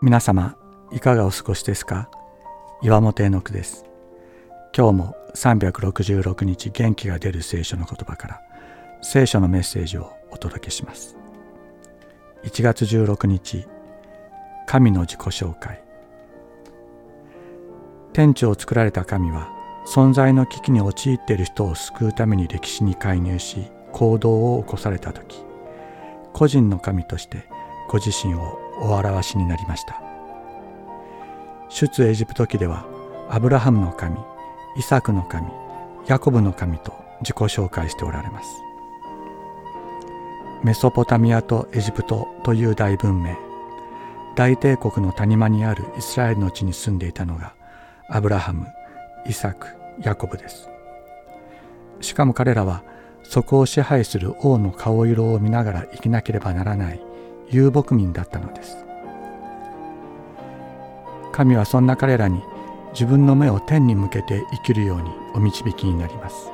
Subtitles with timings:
[0.00, 0.54] 皆様
[0.92, 2.08] いかがお過ごしですか？
[2.82, 3.84] 岩本絵の句です。
[4.72, 8.40] 今日も366日元気が出る聖書の言葉から
[9.02, 11.16] 聖書のメッセージをお届けします。
[12.44, 13.66] 1月16日
[14.68, 15.82] 神の自己紹介。
[18.12, 19.50] 天地を作られた神は
[19.84, 25.42] 存在の危機に陥っている人を救うために歴史に介入し行動を起こされた時
[26.32, 27.48] 個人の神として
[27.88, 30.00] ご自身をお表しになりました。
[31.68, 32.86] 出エジプト記では
[33.28, 34.16] アブラハムの神
[34.76, 35.48] イサクの神
[36.06, 38.48] ヤコブの神と自己紹介しておられます。
[40.64, 43.36] メソポタミアとエジプトという大文明
[44.34, 47.54] 大帝国の谷間にあるイスラエルの地に住んでいたのが
[48.08, 48.66] アブラハム
[49.26, 49.68] イサク
[50.00, 50.68] ヤコブです。
[52.00, 52.82] しかも彼らは
[53.22, 57.00] そこを支配する王の顔色を見ながら生きなければならない
[57.50, 58.84] 遊牧民だったのです。
[61.32, 62.42] 神はそんな彼らに
[62.92, 66.50] 自分の目を天に向けて生きるようにお導きになります。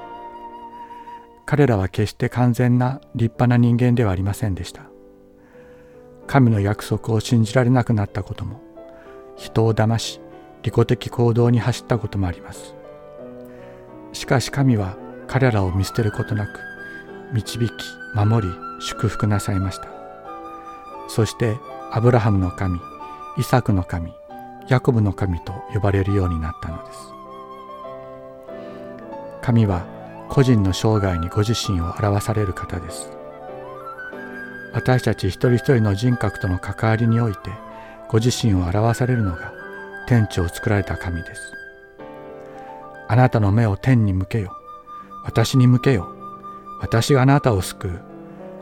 [1.46, 4.82] 彼らは決して完全な立派な人間ではありませんでした。
[6.26, 8.62] 神の約束を信じられなくなったことも
[9.36, 10.20] 人を騙し
[10.62, 12.74] 利己的行動に走ったこともあります。
[14.12, 16.60] しかし神は彼らを見捨てることなく
[17.32, 17.72] 導き
[18.14, 19.93] 守り祝福なさいました。
[21.08, 21.58] そして
[21.92, 22.80] アブラハムの神
[23.36, 24.12] イサクの神
[24.68, 26.98] ヤコブの神と呼ばれるようになったのです。
[29.42, 29.86] 神は
[30.30, 33.10] 個人の生涯にご自身を表される方です。
[34.72, 37.50] 私たち一人一人の人格との関わりにおいて
[38.08, 39.52] ご自身を表されるのが
[40.08, 41.52] 天地を作られた神です。
[43.06, 44.56] あなたの目を天に向けよ。
[45.24, 46.08] 私に向けよ。
[46.80, 48.00] 私があなたを救う。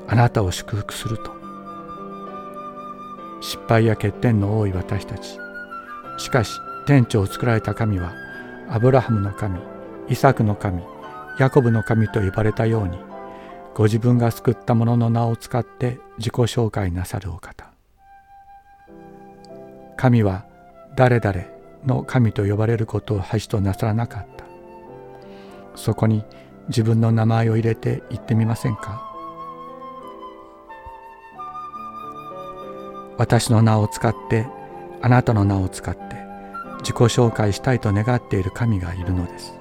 [0.08, 1.41] あなたを祝福すると。
[3.42, 5.38] 失敗や欠点の多い私たち。
[6.16, 8.12] しかし天地を作られた神は
[8.70, 9.58] アブラハムの神
[10.08, 10.82] イサクの神
[11.38, 12.98] ヤコブの神と呼ばれたように
[13.74, 17.70] ご自分が救った者の名を使って自己紹介なさるお方。
[19.96, 20.44] 神は
[20.94, 21.42] 誰々
[21.86, 24.44] の神と呼ばれることを恥となさらなかった。
[25.74, 26.24] そこに
[26.68, 29.11] 自分の名前を入れて言ってみませんか？
[33.18, 34.46] 私の名を使って
[35.00, 36.02] あなたの名を使って
[36.78, 39.54] 自己紹介したいと願っている神がいるのです。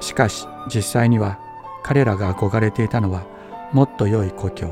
[0.00, 1.38] しかし実際には
[1.82, 3.24] 彼らが憧れていたのは
[3.72, 4.68] もっと良い故郷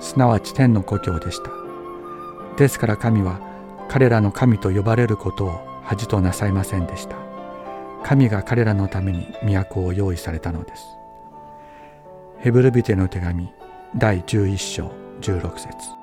[0.00, 1.50] すなわち天の故郷でした。
[2.56, 3.40] ですから神は
[3.88, 7.16] 彼らの神と呼ばれることを恥となさいませんでした。
[8.02, 10.84] 神が彼らのために都を用意されたのです。
[12.38, 13.52] ヘブルビテの手紙
[13.96, 14.90] 第11章
[15.20, 16.01] 16節。